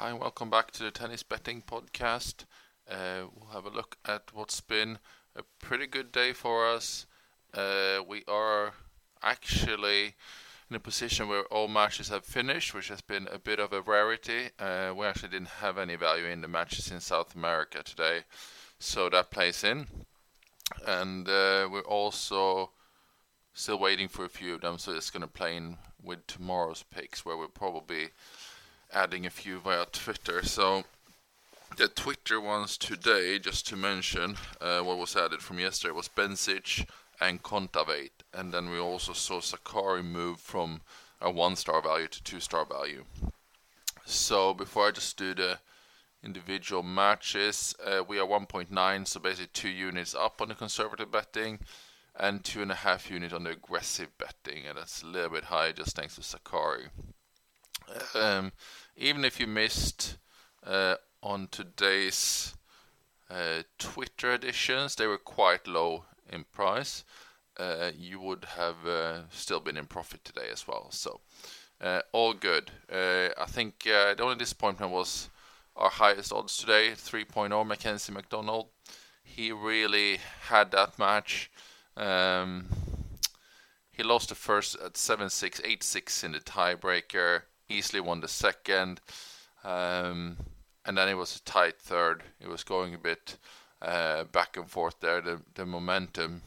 Hi, 0.00 0.08
and 0.08 0.18
welcome 0.18 0.48
back 0.48 0.70
to 0.70 0.82
the 0.82 0.90
Tennis 0.90 1.22
Betting 1.22 1.60
Podcast. 1.60 2.46
Uh, 2.90 3.24
we'll 3.36 3.50
have 3.52 3.66
a 3.66 3.76
look 3.76 3.98
at 4.06 4.30
what's 4.32 4.62
been 4.62 4.98
a 5.36 5.42
pretty 5.58 5.86
good 5.86 6.10
day 6.10 6.32
for 6.32 6.66
us. 6.66 7.04
Uh, 7.52 7.98
we 8.08 8.24
are 8.26 8.72
actually 9.22 10.14
in 10.70 10.76
a 10.76 10.80
position 10.80 11.28
where 11.28 11.42
all 11.52 11.68
matches 11.68 12.08
have 12.08 12.24
finished, 12.24 12.72
which 12.72 12.88
has 12.88 13.02
been 13.02 13.28
a 13.30 13.38
bit 13.38 13.60
of 13.60 13.74
a 13.74 13.82
rarity. 13.82 14.48
Uh, 14.58 14.94
we 14.96 15.04
actually 15.04 15.28
didn't 15.28 15.48
have 15.60 15.76
any 15.76 15.96
value 15.96 16.24
in 16.24 16.40
the 16.40 16.48
matches 16.48 16.90
in 16.90 17.00
South 17.00 17.34
America 17.34 17.82
today, 17.82 18.20
so 18.78 19.10
that 19.10 19.30
plays 19.30 19.62
in. 19.62 19.86
And 20.86 21.28
uh, 21.28 21.68
we're 21.70 21.80
also 21.80 22.70
still 23.52 23.78
waiting 23.78 24.08
for 24.08 24.24
a 24.24 24.30
few 24.30 24.54
of 24.54 24.62
them, 24.62 24.78
so 24.78 24.94
it's 24.94 25.10
going 25.10 25.20
to 25.20 25.28
play 25.28 25.58
in 25.58 25.76
with 26.02 26.26
tomorrow's 26.26 26.84
picks, 26.90 27.26
where 27.26 27.36
we'll 27.36 27.48
probably 27.48 28.08
adding 28.92 29.26
a 29.26 29.30
few 29.30 29.58
via 29.58 29.86
Twitter. 29.86 30.44
So 30.44 30.84
the 31.76 31.88
Twitter 31.88 32.40
ones 32.40 32.76
today, 32.76 33.38
just 33.38 33.66
to 33.68 33.76
mention, 33.76 34.36
uh, 34.60 34.80
what 34.80 34.98
was 34.98 35.16
added 35.16 35.40
from 35.40 35.58
yesterday 35.58 35.92
was 35.92 36.08
Bencic 36.08 36.86
and 37.20 37.42
Kontaveit, 37.42 38.10
and 38.32 38.52
then 38.52 38.70
we 38.70 38.78
also 38.78 39.12
saw 39.12 39.40
Sakkari 39.40 40.04
move 40.04 40.40
from 40.40 40.80
a 41.20 41.30
one-star 41.30 41.82
value 41.82 42.08
to 42.08 42.22
two-star 42.22 42.64
value. 42.64 43.04
So 44.04 44.54
before 44.54 44.88
I 44.88 44.90
just 44.90 45.16
do 45.16 45.34
the 45.34 45.58
individual 46.24 46.82
matches, 46.82 47.74
uh, 47.84 48.02
we 48.06 48.18
are 48.18 48.26
1.9, 48.26 49.06
so 49.06 49.20
basically 49.20 49.50
two 49.52 49.68
units 49.68 50.14
up 50.14 50.40
on 50.40 50.48
the 50.48 50.54
conservative 50.54 51.10
betting, 51.10 51.60
and 52.18 52.42
two 52.42 52.62
and 52.62 52.72
a 52.72 52.76
half 52.76 53.10
unit 53.10 53.32
on 53.32 53.44
the 53.44 53.50
aggressive 53.50 54.08
betting, 54.18 54.66
and 54.66 54.76
that's 54.76 55.02
a 55.02 55.06
little 55.06 55.30
bit 55.30 55.44
high 55.44 55.72
just 55.72 55.94
thanks 55.94 56.16
to 56.16 56.22
Sakkari. 56.22 56.88
Um, 58.14 58.52
even 58.96 59.24
if 59.24 59.40
you 59.40 59.46
missed 59.46 60.16
uh, 60.66 60.96
on 61.22 61.48
today's 61.50 62.54
uh, 63.30 63.62
Twitter 63.78 64.34
editions, 64.34 64.96
they 64.96 65.06
were 65.06 65.18
quite 65.18 65.66
low 65.66 66.04
in 66.30 66.44
price. 66.52 67.04
Uh, 67.58 67.90
you 67.96 68.20
would 68.20 68.46
have 68.56 68.86
uh, 68.86 69.20
still 69.30 69.60
been 69.60 69.76
in 69.76 69.86
profit 69.86 70.24
today 70.24 70.48
as 70.52 70.66
well. 70.66 70.90
So 70.90 71.20
uh, 71.80 72.00
all 72.12 72.32
good. 72.32 72.70
Uh, 72.90 73.28
I 73.38 73.46
think 73.46 73.84
the 73.84 74.22
only 74.22 74.36
disappointment 74.36 74.92
was 74.92 75.28
our 75.76 75.90
highest 75.90 76.32
odds 76.32 76.56
today, 76.56 76.92
3.0 76.92 77.66
Mackenzie 77.66 78.12
McDonald. 78.12 78.68
He 79.22 79.52
really 79.52 80.18
had 80.48 80.72
that 80.72 80.98
match. 80.98 81.50
Um, 81.96 82.66
he 83.92 84.02
lost 84.02 84.30
the 84.30 84.34
first 84.34 84.76
at 84.76 84.94
7-6, 84.94 85.60
8-6 85.60 86.24
in 86.24 86.32
the 86.32 86.40
tiebreaker 86.40 87.42
easily 87.70 88.00
won 88.00 88.20
the 88.20 88.28
second. 88.28 89.00
Um, 89.64 90.36
and 90.84 90.96
then 90.96 91.08
it 91.08 91.14
was 91.14 91.36
a 91.36 91.42
tight 91.42 91.78
third. 91.78 92.22
It 92.40 92.48
was 92.48 92.64
going 92.64 92.94
a 92.94 92.98
bit 92.98 93.36
uh, 93.82 94.24
back 94.24 94.56
and 94.56 94.68
forth 94.68 95.00
there. 95.00 95.20
The, 95.20 95.40
the 95.54 95.66
momentum 95.66 96.42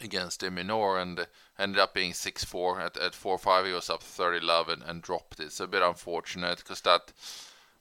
against 0.00 0.40
de 0.40 0.50
Minaur 0.50 1.00
and 1.00 1.26
ended 1.58 1.78
up 1.78 1.94
being 1.94 2.12
6-4 2.12 2.80
at, 2.80 2.96
at 2.98 3.12
4-5 3.12 3.66
he 3.66 3.72
was 3.72 3.88
up 3.88 4.02
30 4.02 4.44
love 4.44 4.68
and, 4.68 4.82
and 4.82 5.00
dropped 5.00 5.40
it 5.40 5.44
it's 5.44 5.60
a 5.60 5.66
bit 5.66 5.82
unfortunate 5.82 6.58
because 6.58 6.82
that 6.82 7.12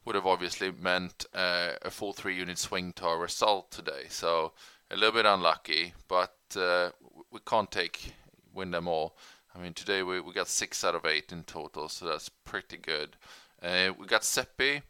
would 0.06 0.16
have 0.16 0.26
obviously 0.26 0.72
meant 0.72 1.26
uh, 1.34 1.72
a 1.82 1.92
full 1.92 2.14
three 2.14 2.36
unit 2.36 2.58
swing 2.58 2.94
to 2.94 3.06
our 3.06 3.20
result 3.20 3.70
today 3.72 4.06
so 4.08 4.54
a 4.92 4.96
little 4.96 5.12
bit 5.12 5.26
unlucky 5.26 5.94
but 6.08 6.38
uh, 6.56 6.90
we 7.32 7.40
can't 7.46 7.72
take 7.72 8.14
win 8.54 8.72
them 8.72 8.88
all 8.88 9.18
I 9.56 9.62
mean, 9.62 9.74
today 9.74 10.04
we, 10.04 10.20
we 10.20 10.34
got 10.34 10.50
six 10.50 10.84
out 10.84 10.96
of 10.96 11.06
eight 11.06 11.32
in 11.32 11.44
total, 11.44 11.88
so 11.88 12.06
that's 12.06 12.30
pretty 12.30 12.78
good. 12.78 13.16
Uh, 13.62 13.92
we 13.98 14.06
got 14.06 14.26
Seppi 14.26 14.82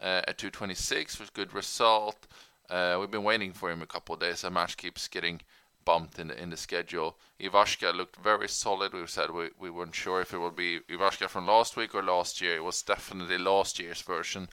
uh, 0.00 0.22
at 0.26 0.38
226 0.38 1.20
with 1.20 1.32
good 1.32 1.54
result. 1.54 2.26
Uh, 2.68 2.96
we've 2.98 3.10
been 3.10 3.22
waiting 3.22 3.52
for 3.52 3.70
him 3.70 3.80
a 3.80 3.86
couple 3.86 4.14
of 4.14 4.20
days. 4.20 4.42
The 4.42 4.50
match 4.50 4.76
keeps 4.76 5.06
getting 5.06 5.40
bumped 5.84 6.18
in 6.18 6.28
the 6.28 6.42
in 6.42 6.50
the 6.50 6.56
schedule. 6.56 7.16
Ivashka 7.40 7.94
looked 7.94 8.16
very 8.16 8.48
solid. 8.48 8.92
We 8.92 9.06
said 9.06 9.30
we, 9.30 9.50
we 9.58 9.70
weren't 9.70 9.94
sure 9.94 10.20
if 10.20 10.34
it 10.34 10.38
would 10.38 10.56
be 10.56 10.80
Ivashka 10.90 11.28
from 11.28 11.46
last 11.46 11.76
week 11.76 11.94
or 11.94 12.02
last 12.02 12.40
year. 12.40 12.56
It 12.56 12.64
was 12.64 12.82
definitely 12.82 13.38
last 13.38 13.78
year's 13.78 14.02
version 14.02 14.48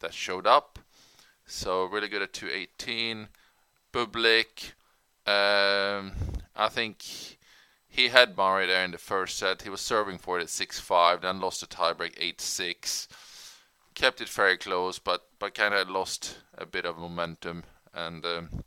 that 0.00 0.14
showed 0.14 0.46
up. 0.46 0.78
So 1.46 1.86
really 1.86 2.08
good 2.08 2.22
at 2.22 2.32
218. 2.34 3.28
Bublik, 3.92 4.72
um, 5.26 6.12
I 6.54 6.68
think 6.68 7.35
he 7.96 8.08
had 8.08 8.36
Murray 8.36 8.66
there 8.66 8.84
in 8.84 8.90
the 8.90 8.98
first 8.98 9.38
set. 9.38 9.62
He 9.62 9.70
was 9.70 9.80
serving 9.80 10.18
for 10.18 10.38
it 10.38 10.42
at 10.42 10.48
6-5, 10.48 11.22
then 11.22 11.40
lost 11.40 11.62
the 11.62 11.66
tiebreak 11.66 12.18
8-6. 12.18 13.08
Kept 13.94 14.20
it 14.20 14.28
very 14.28 14.58
close, 14.58 14.98
but 14.98 15.22
but 15.38 15.54
kind 15.54 15.72
of 15.72 15.88
lost 15.88 16.36
a 16.58 16.66
bit 16.66 16.84
of 16.84 16.98
momentum 16.98 17.64
and 17.94 18.22
um, 18.26 18.64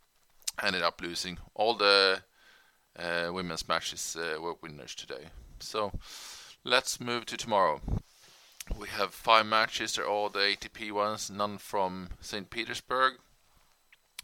ended 0.63 0.81
up 0.81 0.99
losing. 0.99 1.37
All 1.53 1.75
the 1.75 2.23
uh, 2.97 3.29
women's 3.31 3.67
matches 3.67 4.17
uh, 4.19 4.41
were 4.41 4.55
winners 4.63 4.95
today. 4.95 5.25
So 5.59 5.91
let's 6.63 6.99
move 6.99 7.27
to 7.27 7.37
tomorrow. 7.37 7.81
We 8.75 8.87
have 8.87 9.13
five 9.13 9.45
matches. 9.45 9.93
They're 9.93 10.07
all 10.07 10.29
the 10.29 10.39
ATP 10.39 10.91
ones, 10.91 11.29
none 11.29 11.59
from 11.59 12.09
St. 12.19 12.49
Petersburg. 12.49 13.13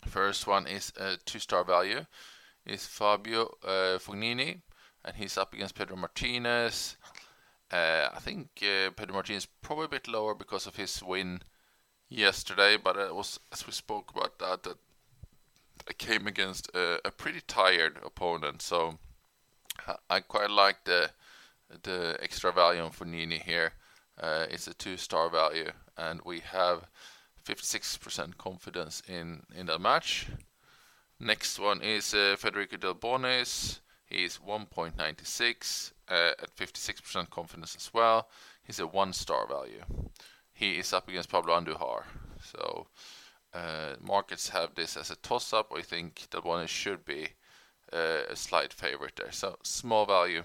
First 0.07 0.47
one 0.47 0.66
is 0.66 0.91
a 0.97 1.17
two-star 1.23 1.63
value. 1.63 2.07
Is 2.66 2.87
Fabio 2.87 3.51
uh, 3.63 3.99
Fognini 3.99 4.61
and 5.05 5.16
he's 5.16 5.38
up 5.38 5.53
against 5.53 5.75
Pedro 5.75 5.95
Martinez. 5.95 6.97
Uh, 7.71 8.09
I 8.13 8.19
think 8.19 8.47
uh, 8.61 8.89
Pedro 8.91 9.13
Martinez 9.13 9.47
probably 9.61 9.85
a 9.85 9.89
bit 9.89 10.07
lower 10.07 10.33
because 10.33 10.67
of 10.67 10.75
his 10.75 11.01
win 11.01 11.41
yesterday, 12.09 12.77
but 12.77 12.97
it 12.97 13.16
was 13.16 13.39
as 13.51 13.66
we 13.66 13.71
spoke 13.71 14.11
about 14.16 14.39
that 14.39 14.63
that 14.63 14.77
I 15.88 15.93
came 15.93 16.27
against 16.27 16.69
a, 16.73 16.99
a 17.05 17.11
pretty 17.11 17.41
tired 17.41 17.99
opponent, 18.03 18.61
so 18.61 18.97
I 20.09 20.21
quite 20.21 20.49
like 20.49 20.83
the 20.85 21.11
the 21.83 22.17
extra 22.22 22.51
value 22.51 22.81
on 22.81 22.91
Fognini 22.91 23.41
here. 23.41 23.73
Uh, 24.19 24.45
it's 24.49 24.67
a 24.67 24.73
two-star 24.73 25.29
value, 25.29 25.72
and 25.97 26.22
we 26.23 26.39
have 26.39 26.87
56% 27.45 28.37
confidence 28.37 29.01
in 29.07 29.43
in 29.55 29.67
the 29.67 29.77
match. 29.77 30.27
Next 31.19 31.59
one 31.59 31.81
is 31.81 32.13
uh, 32.13 32.35
Federico 32.37 32.77
Delbonis. 32.77 33.79
He's 34.15 34.37
1.96 34.37 35.91
uh, 36.07 36.31
at 36.41 36.55
56% 36.55 37.29
confidence 37.29 37.75
as 37.75 37.93
well. 37.93 38.29
He's 38.63 38.79
a 38.79 38.87
one 38.87 39.11
star 39.11 39.45
value. 39.45 39.83
He 40.53 40.77
is 40.79 40.93
up 40.93 41.09
against 41.09 41.29
Pablo 41.29 41.59
Andujar. 41.59 42.03
So 42.41 42.87
uh, 43.53 43.95
markets 44.01 44.49
have 44.49 44.73
this 44.75 44.95
as 44.95 45.11
a 45.11 45.17
toss 45.17 45.51
up. 45.51 45.73
I 45.75 45.81
think 45.81 46.27
Delbonis 46.31 46.69
should 46.69 47.03
be 47.03 47.27
uh, 47.91 48.23
a 48.29 48.35
slight 48.37 48.71
favorite 48.71 49.17
there. 49.17 49.33
So 49.33 49.57
small 49.63 50.05
value. 50.05 50.43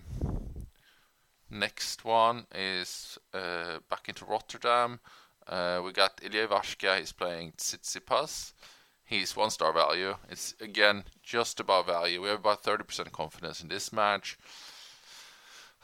Next 1.49 2.05
one 2.05 2.47
is 2.53 3.19
uh, 3.33 3.79
back 3.89 4.09
into 4.09 4.25
Rotterdam. 4.25 4.99
Uh, 5.47 5.81
we 5.85 5.93
got 5.93 6.21
Ilya 6.25 6.49
Ivashka. 6.49 6.99
He's 6.99 7.13
playing 7.13 7.53
Tsitsipas. 7.57 8.53
He's 9.11 9.35
one 9.35 9.51
star 9.51 9.73
value. 9.73 10.15
It's 10.31 10.55
again 10.61 11.03
just 11.21 11.59
above 11.59 11.87
value. 11.87 12.23
We 12.23 12.29
have 12.29 12.39
about 12.39 12.63
30% 12.63 13.11
confidence 13.11 13.61
in 13.61 13.67
this 13.67 13.93
match. 13.93 14.39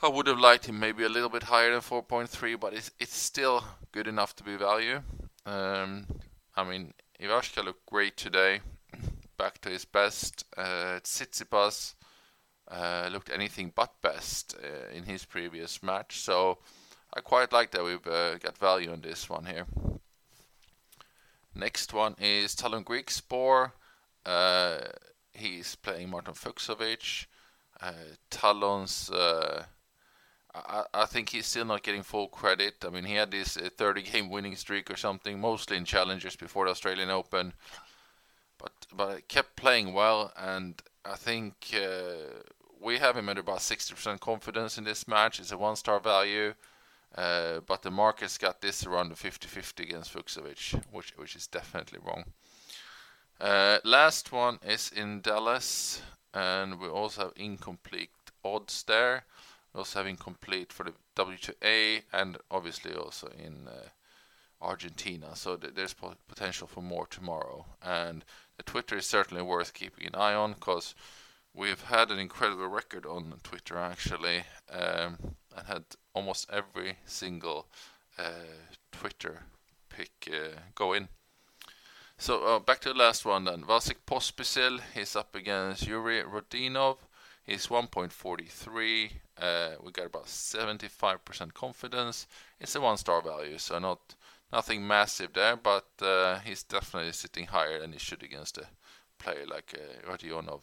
I 0.01 0.09
would 0.09 0.29
have 0.29 0.39
liked 0.39 0.67
him 0.67 0.79
maybe 0.79 1.03
a 1.03 1.09
little 1.09 1.29
bit 1.29 1.43
higher 1.43 1.73
than 1.73 1.81
4.3, 1.81 2.61
but 2.61 2.73
it's 2.73 2.93
it's 3.01 3.17
still 3.17 3.65
good 3.91 4.07
enough 4.07 4.37
to 4.37 4.45
be 4.45 4.55
value. 4.55 5.03
Um, 5.45 6.07
I 6.55 6.63
mean, 6.63 6.95
Ivashka 7.21 7.65
looked 7.65 7.87
great 7.87 8.17
today, 8.17 8.61
back 9.37 9.61
to 9.63 9.71
his 9.71 9.85
best. 9.85 10.45
Uh, 10.57 11.01
Tsitsipas 11.03 11.95
uh, 12.71 13.09
looked 13.11 13.31
anything 13.31 13.73
but 13.75 14.01
best 14.03 14.55
uh, 14.63 14.97
in 14.97 15.03
his 15.03 15.25
previous 15.25 15.83
match, 15.83 16.21
so 16.21 16.59
I 17.13 17.23
quite 17.23 17.53
like 17.53 17.73
that 17.73 17.83
we've 17.83 18.07
uh, 18.07 18.39
got 18.39 18.57
value 18.57 18.93
in 18.93 19.01
this 19.01 19.29
one 19.29 19.47
here. 19.47 19.67
Next 21.57 21.95
one 21.95 22.15
is 22.21 22.55
Talon 22.55 22.85
Griekspoor. 22.85 23.73
Uh, 24.27 24.79
he's 25.33 25.75
playing 25.77 26.11
Martin 26.11 26.35
Fucsovics. 26.35 27.27
Uh, 27.81 27.93
Talon's, 28.29 29.11
uh, 29.11 29.65
I, 30.55 30.85
I, 30.93 31.07
think 31.07 31.31
he's 31.31 31.47
still 31.47 31.65
not 31.65 31.83
getting 31.83 32.03
full 32.03 32.29
credit. 32.29 32.85
I 32.87 32.91
mean, 32.91 33.05
he 33.05 33.15
had 33.15 33.31
this 33.31 33.57
uh, 33.57 33.71
30 33.75 34.03
game 34.03 34.29
winning 34.29 34.57
streak 34.57 34.91
or 34.91 34.97
something, 34.97 35.41
mostly 35.41 35.79
in 35.79 35.85
challengers 35.87 36.37
before 36.37 36.67
the 36.67 36.73
Australian 36.73 37.11
Open. 37.11 37.55
But 38.59 38.73
but 38.95 39.29
kept 39.29 39.57
playing 39.57 39.93
well, 39.93 40.33
and 40.37 40.81
I 41.05 41.17
think 41.17 41.55
uh, 41.75 42.43
we 42.81 42.99
have 42.99 43.17
him 43.17 43.29
at 43.29 43.39
about 43.39 43.59
60% 43.59 44.21
confidence 44.21 44.79
in 44.79 44.85
this 44.85 45.07
match. 45.07 45.39
It's 45.41 45.53
a 45.53 45.59
one 45.59 45.77
star 45.77 46.01
value. 46.01 46.55
Uh, 47.17 47.61
but 47.67 47.83
the 47.83 47.91
market's 47.91 48.37
got 48.37 48.61
this 48.61 48.85
around 48.85 49.09
the 49.09 49.15
50-50 49.15 49.81
against 49.81 50.13
Fucsovics, 50.13 50.79
which 50.93 51.15
which 51.17 51.35
is 51.35 51.47
definitely 51.47 51.99
wrong. 52.05 52.25
Uh, 53.41 53.79
last 53.85 54.33
one 54.33 54.59
is 54.63 54.91
in 54.95 55.21
Dallas, 55.21 56.03
and 56.35 56.79
we 56.79 56.89
also 56.89 57.23
have 57.23 57.33
incomplete 57.37 58.11
odds 58.45 58.83
there. 58.83 59.25
We 59.73 59.79
also 59.79 60.01
have 60.01 60.07
incomplete 60.07 60.73
for 60.73 60.85
the 60.85 60.93
WTA, 61.17 62.03
and 62.13 62.39
obviously 62.51 62.95
also 62.95 63.29
in 63.29 63.69
uh, 63.69 63.89
Argentina. 64.61 65.37
So 65.37 65.57
th- 65.57 65.75
there's 65.75 65.95
po- 65.95 66.17
potential 66.29 66.67
for 66.67 66.83
more 66.83 67.07
tomorrow. 67.07 67.67
And 67.83 68.25
the 68.57 68.63
Twitter 68.63 68.97
is 68.97 69.07
certainly 69.07 69.43
worth 69.43 69.75
keeping 69.75 70.07
an 70.07 70.15
eye 70.15 70.35
on 70.35 70.55
because 70.55 70.95
we've 71.57 71.83
had 71.83 72.11
an 72.11 72.19
incredible 72.19 72.69
record 72.69 73.07
on 73.07 73.41
Twitter 73.43 73.79
actually, 73.79 74.45
um, 74.71 75.37
and 75.57 75.67
had 75.67 75.85
almost 76.15 76.49
every 76.53 76.99
single 77.07 77.67
uh, 78.19 78.61
Twitter 78.93 79.45
pick 79.89 80.29
uh, 80.31 80.61
go 80.75 80.93
in. 80.93 81.09
So 82.19 82.45
uh, 82.45 82.59
back 82.59 82.81
to 82.81 82.91
the 82.91 82.99
last 82.99 83.25
one 83.25 83.45
then. 83.45 83.63
Vasek 83.63 83.97
Pospisil 84.07 84.81
is 84.95 85.17
up 85.17 85.35
against 85.35 85.87
Yuri 85.87 86.23
Rodionov. 86.23 86.99
He's 87.45 87.69
1.43. 87.69 89.11
Uh, 89.39 89.71
we 89.83 89.93
got 89.93 90.07
about 90.07 90.27
75% 90.27 91.53
confidence. 91.53 92.27
It's 92.59 92.75
a 92.75 92.81
one-star 92.81 93.23
value, 93.23 93.59
so 93.59 93.79
not 93.79 94.15
nothing 94.53 94.87
massive 94.87 95.35
there, 95.35 95.57
but 95.57 95.87
uh, 96.01 96.39
he's 96.41 96.63
definitely 96.63 97.13
sitting 97.13 97.47
higher 97.47 97.81
than 97.81 97.93
he 97.93 97.99
should 97.99 98.23
against 98.23 98.59
a 98.59 98.67
player 99.19 99.45
like 99.47 99.75
uh, 99.79 100.11
Rodionov. 100.11 100.63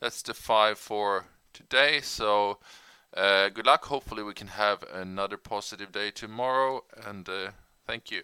That's 0.00 0.22
the 0.22 0.34
five 0.34 0.78
for 0.78 1.26
today. 1.52 2.00
So 2.00 2.58
uh, 3.14 3.48
good 3.48 3.66
luck. 3.66 3.86
Hopefully 3.86 4.22
we 4.22 4.34
can 4.34 4.48
have 4.48 4.84
another 4.92 5.36
positive 5.36 5.92
day 5.92 6.10
tomorrow, 6.10 6.84
and 7.04 7.28
uh, 7.28 7.50
thank 7.86 8.10
you. 8.10 8.22